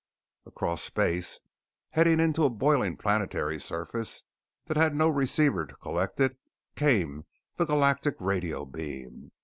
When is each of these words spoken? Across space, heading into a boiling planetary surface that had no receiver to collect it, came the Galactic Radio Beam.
Across 0.47 0.81
space, 0.81 1.39
heading 1.91 2.19
into 2.19 2.43
a 2.43 2.49
boiling 2.49 2.97
planetary 2.97 3.59
surface 3.59 4.23
that 4.65 4.75
had 4.75 4.95
no 4.95 5.07
receiver 5.07 5.67
to 5.67 5.75
collect 5.75 6.19
it, 6.19 6.39
came 6.75 7.27
the 7.57 7.65
Galactic 7.65 8.15
Radio 8.19 8.65
Beam. 8.65 9.31